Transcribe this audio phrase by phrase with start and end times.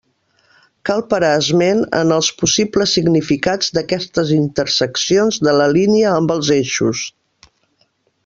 [0.89, 7.05] Cal parar esment en els possibles significats d'aquestes interseccions de la línia amb els eixos.